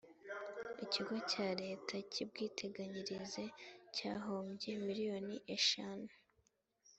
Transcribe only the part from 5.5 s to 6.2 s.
ishantu.